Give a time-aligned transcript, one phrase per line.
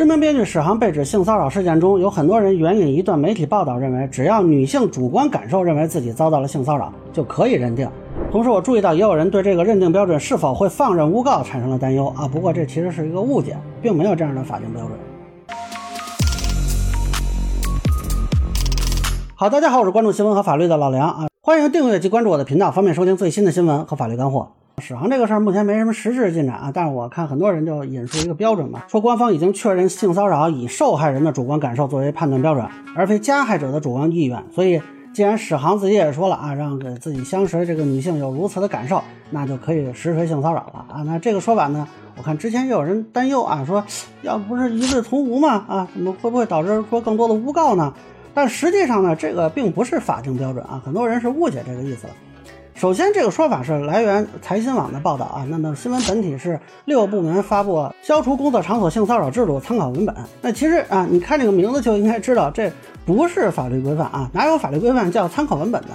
[0.00, 7.86] 知名编剧史航被指性骚扰事件中，有很多人援引一段媒体报道，认为只要女性主观感受认为自己遭到了性骚扰，就可以认定。
[8.32, 12.26] 同时，我注意到也有人对这个认定标准是否会放任诬告产生了担忧啊。
[12.26, 14.92] 不过这其实是一个误解，并没有这样的法定标准。
[19.34, 24.52] 好，大家好，我是关注新闻和法律的老梁啊，欢迎订阅及关注我的频道，方便收听最新的新闻和法律干货。
[24.80, 32.66] 史航这个事儿目前没什么实质进展啊，但是我看很多人就引述一个标准嘛，说官方已经确认性骚扰以受害人的主观感受作为判断标准，
[32.96, 34.80] 而非加害者的主观意愿，所以。
[35.12, 41.02] 既然史航自己也说了啊，让给自己相识的这个女性有如此的感受，那就可以实锤性骚扰了啊。
[41.02, 43.84] 那这个说法呢，我看之前也有人担忧啊，说
[44.22, 47.92] 要不是一视同无嘛啊，怎么会不会导致说更多的诬告呢？
[48.32, 52.12] 但实际上呢，这个并不是法定标准啊，很多人是误解这个意思了。
[52.80, 55.44] 首先，这个说法是来源财新网的报道啊。
[55.50, 60.14] 那么新闻本体是六部门发布《消除工作场所性骚扰制度参考文本》。
[60.40, 62.72] 那其实啊，你看这个名字就应该知道，这
[63.04, 65.88] 不是法律规范啊，哪有法律规范叫参考文本的？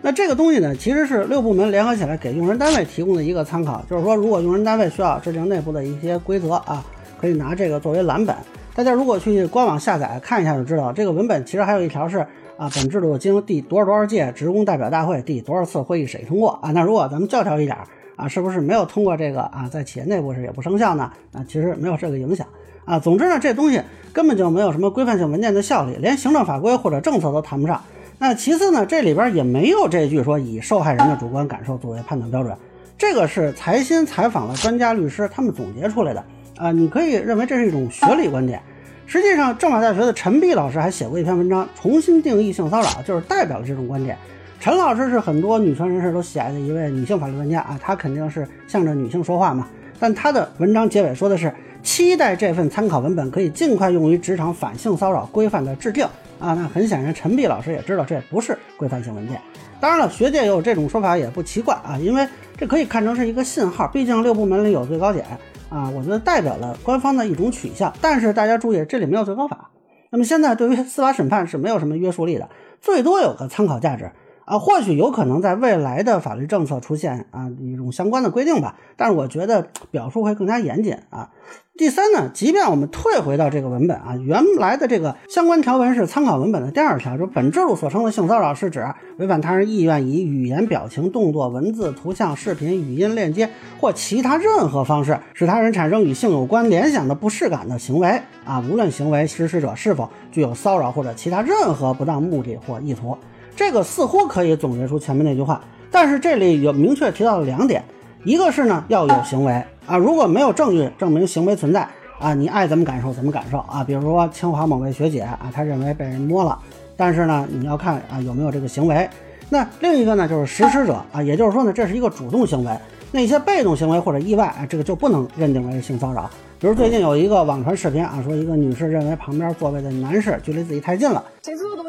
[0.00, 3.84] 那这个东西呢，其实是六部门联合起来给用人单位提供的一个参考。
[3.90, 6.82] 就是说，如果用人单位需要制定内部的一些规则啊，
[7.20, 8.34] 可以拿这个作为蓝本。
[8.74, 12.26] 大家如果去官网下载看一下就知道，这个文本其实还有一条是。
[12.60, 16.70] 啊，本制度经第多少多少届职工代表大会第多少次会议审议通过啊？
[16.72, 17.74] 那如果咱们教条一点
[18.16, 21.10] 啊，是不是没有通过这个啊，在企业内部是也不生效呢？
[21.32, 22.46] 啊，其实没有这个影响
[22.84, 22.98] 啊。
[22.98, 23.80] 总之呢，这东西
[24.12, 27.82] 根本就没有什么规范性文件的效力，连行政法规或者政策都谈不上。
[28.18, 32.54] 那其次呢，这里边也没有这句说以受害人的主观感受作为判断标准，
[32.98, 36.22] 这个是财新采访了专家律师他们总结出来的
[36.60, 36.70] 啊。
[36.70, 38.60] 你可以认为这是一种学理观点。
[39.06, 44.16] 实际上，政法大学的陈碧老师还写过一篇文章，重新定义性骚扰，就是代表了这种观点。
[44.60, 49.66] 陈老师是很多女权人士都喜爱的一位女性法律专家啊，他肯定是向着女性说话嘛。
[49.98, 51.52] 但他的文章结尾说的是，
[51.82, 56.04] 期待这份参考文本可以尽快用于职场反性骚扰规范的制定
[56.38, 56.54] 啊。
[56.54, 59.40] 那很显然，陈碧老师也知道这不是规范性文件。
[59.80, 62.24] 当然了，学界有这种说法也不奇怪啊，因为
[62.56, 65.24] 这可以看成是一个信号，毕竟六部门里有最高检。
[65.70, 69.70] 啊，我觉得代表了官方的一种取向，但是大家注意，这里没有最高法。
[70.10, 72.48] 那么现在对于司法审判是没有什么约束力的，
[72.80, 74.10] 最多有个参考价值
[74.50, 78.74] 啊，或许有可能在未来的法律政策出现啊一种相关的规定吧。
[78.96, 81.30] 但是我觉得表述会更加严谨啊。
[81.78, 88.84] 第三呢，即便我们退回到这个文本啊，原来的这个相关条文是参考文本的第二条，就本制度所称的性骚扰是指
[89.18, 93.48] 违反他人意愿，以语言、表情、动作、文字、图像、视频、语音链接
[93.80, 103.16] 或其他任何方式，使他人产生与性有关联想的不适感的行为啊，无论行为实施者是否具有骚扰或者其他任何不当目的或意图。
[103.54, 107.82] 这个似乎可以总结出前面那句话，但是这里有明确提到了两点，
[108.24, 109.62] 一个是呢要有行为。
[109.86, 111.88] 啊，如果没有证据证明行为存在
[112.20, 113.82] 啊，你爱怎么感受怎么感受啊。
[113.82, 116.56] 比如说清华某位学姐啊，她认为被人摸了，
[116.96, 119.08] 但是呢，你要看啊有没有这个行为。
[119.48, 122.70] 那另一个呢，就是实施者啊，也就是说呢，这是一个主动行为，
[123.10, 126.30] 那些被动行为或者意外啊，这个就不能认定为性骚扰。
[126.60, 131.24] 比如最近有一个网传视频啊，说一个女士认为旁边座位的男士距离自己太近了。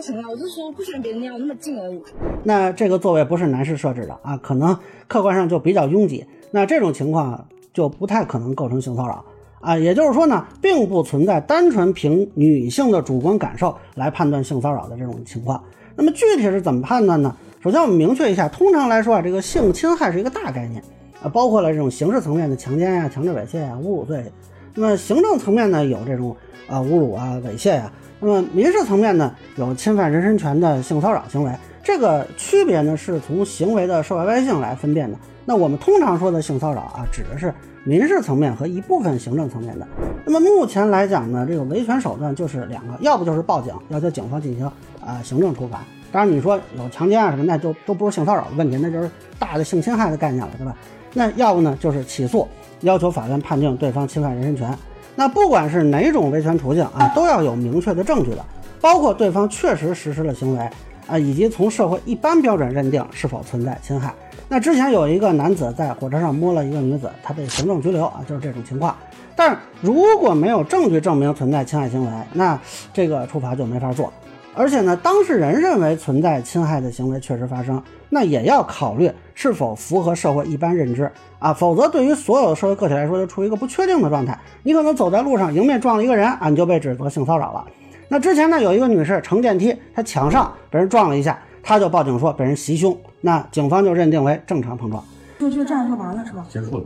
[0.02, 0.30] 谁说的多情啊？
[0.32, 2.02] 我就说不喜欢别人离我那么近而已。
[2.44, 6.26] 那这个座位不是男士设置的啊，可能客观上就比较拥挤。
[6.52, 7.48] 那这种情况。
[7.74, 9.24] 就不太可能构成性骚扰
[9.62, 15.64] 啊，也就是说呢，并不存在单纯凭女性的主观感受来判断性骚扰的这种情况。
[15.96, 17.34] 那么具体是怎么判断呢？
[17.64, 20.84] 首先我们明确一下，通常来说啊，这个性侵害是一个大概念
[21.24, 24.30] 啊，包括了这种刑事层面的强奸呀、强制猥亵呀、侮辱罪。
[24.76, 26.36] 那么行政层面呢，有这种
[26.68, 27.90] 啊侮辱啊、猥亵呀。
[28.22, 31.52] 那么民事层面呢，有侵犯人身权的性骚扰行为。
[31.84, 35.18] 这个区别呢，是从行为的受害外性来分辨的。
[35.44, 37.52] 那我们通常说的性骚扰啊，指的是
[37.84, 39.88] 民事层面和一部分行政层面的。
[40.24, 44.66] 那么目前来讲呢，这个维权手段就是两个，要不就是报警，要求警方进行
[45.04, 45.82] 啊行政处罚。
[46.12, 49.10] 当然你说有强奸啊什么，那就都不是性骚扰的问题，那就是
[49.40, 50.76] 大的性侵害的概念了，对吧？
[51.14, 52.48] 那要不呢就是起诉，
[52.82, 54.78] 要求法院判定对方侵犯人身权。
[55.16, 58.46] 那不管是哪种维权途径啊，都要有明确的证据的，
[58.80, 60.70] 包括对方确实实施了行为
[61.08, 64.14] 啊，以及从社会一般标准认定是否存在侵害。
[64.48, 68.96] 那之前有一个男子在火车上摸了一个女子，他被行政拘留啊，就是这种情况。
[69.36, 72.60] 但是如果没有证据证明存在侵害行为，那
[72.94, 74.12] 这个处罚就没法做。
[74.54, 81.10] 而且呢，当事人认为存在侵害的行为确实发生，那也要考虑是否符合社会一般认知
[81.40, 84.38] 啊，否则对于所有的社会个体来说，就处于一个不确定的状态。
[84.64, 87.66] 你可能走在路上迎面撞了一个人啊，你就被指责性骚扰了。
[88.10, 91.40] 那之前呢，有一个女士乘电梯，她墙上被人撞了一下。
[91.64, 95.02] 她就报警说被人袭胸，那警方就认定为正常碰撞，
[95.40, 96.46] 就就这样就完了是吧？
[96.50, 96.84] 结束了。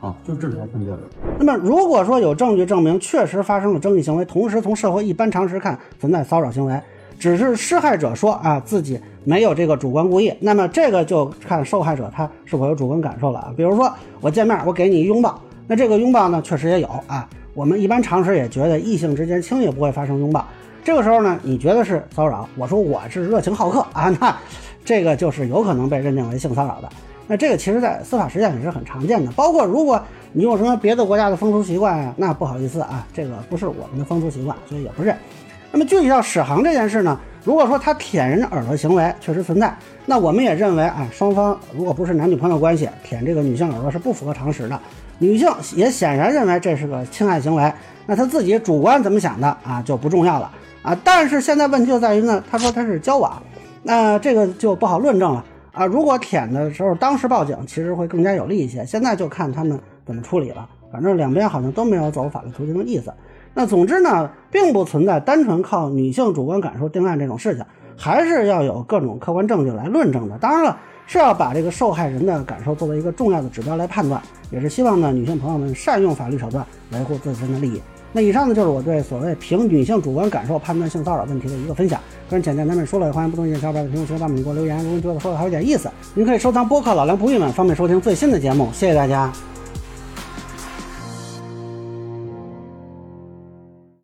[0.00, 1.00] 啊，就这条分界的。
[1.38, 6.80] 那么，如果说有证据证明确实发生了争议行为，同时从社会一般常识看存在骚扰行为，
[7.20, 13.52] 只是施害者说啊自己没有这个主观故意，那么这个就看受害者他是否有主观感受了啊。
[13.54, 15.38] 比如说我见面我给你一拥抱，
[15.68, 20.42] 那这个拥抱呢确实也有啊，我们一般常识也觉得异性之间轻易不会发生拥抱，
[20.82, 24.34] 这个时候呢你觉得是骚扰，我说我是热情好客啊，那
[24.82, 26.88] 这个就是有可能被认定为性骚扰的。
[27.26, 29.30] 那这个其实，在司法实践也是很常见的。
[29.32, 30.02] 包括如果
[30.32, 35.14] 你有什么别的国家的风俗习惯啊，那不好意思啊，这个不是我们的风俗习惯，所以也不认。
[35.72, 39.74] 那么具体到史航这件事呢，如果说他舔人的耳朵行为确实存在，
[40.06, 44.80] 那我们也认为啊，双方如果不是男女朋友关系，舔这个女性耳朵是不符合常识的。
[45.18, 47.72] 女性也显然认为这是个侵害行为，
[48.06, 50.50] 那他自己主观怎么想的啊就不重要了
[50.82, 50.96] 啊。
[51.04, 53.40] 但是现在问题就在于呢，他说他是交往，
[53.82, 55.44] 那这个就不好论证了。
[55.72, 58.84] 啊，如果舔的时候当时报警，其实会更加有利一些。
[58.84, 60.68] 现在就看他们怎么处理了。
[60.90, 63.12] 反正两边好像都没有走法律途径的意思。
[63.54, 67.64] 那总之呢，并不存在单纯靠女性主观感受定案这种事情，
[67.96, 70.38] 还是要有各种客观证据来论证的。
[70.38, 70.76] 当然了，
[71.06, 77.80] 是要把这个受害人的感受作为一个重要的指标来判断，也是希望呢女性朋友们善用法律手段维护自身的利益。
[78.12, 82.00] 那以上呢，就是我对所谓凭女性主观感受判断性骚扰问题的一个分享。
[82.28, 84.78] 个人浅见难免说了，欢迎不同意见小伙伴在评论区帮你给我留言。
[84.78, 88.68] 如果你觉得说的还有点意思，您可以收藏播客老梁不郁闷，方便收听最新的节目。
[88.72, 89.32] 谢谢大家。